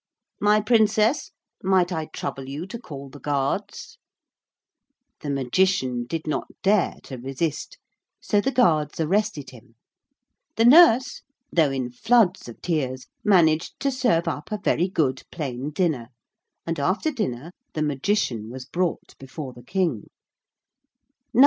My 0.39 0.59
Princess, 0.61 1.29
might 1.61 1.91
I 1.91 2.07
trouble 2.07 2.49
you 2.49 2.65
to 2.65 2.79
call 2.79 3.11
the 3.11 3.19
guards.' 3.19 3.99
The 5.19 5.29
Magician 5.29 6.05
did 6.07 6.25
not 6.25 6.47
dare 6.63 6.95
to 7.03 7.19
resist, 7.19 7.77
so 8.19 8.41
the 8.41 8.49
guards 8.51 8.99
arrested 8.99 9.51
him. 9.51 9.75
The 10.55 10.65
nurse, 10.65 11.21
though 11.51 11.69
in 11.69 11.91
floods 11.91 12.47
of 12.49 12.63
tears, 12.63 13.05
managed 13.23 13.79
to 13.81 13.91
serve 13.91 14.27
up 14.27 14.51
a 14.51 14.57
very 14.57 14.87
good 14.87 15.21
plain 15.31 15.69
dinner, 15.69 16.07
and 16.65 16.79
after 16.79 17.11
dinner 17.11 17.51
the 17.73 17.83
Magician 17.83 18.49
was 18.49 18.65
brought 18.65 19.15
before 19.19 19.53
the 19.53 19.61
King. 19.61 20.05